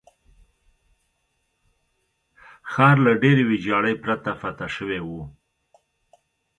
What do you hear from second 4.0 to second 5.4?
پرته فتح شوی وو.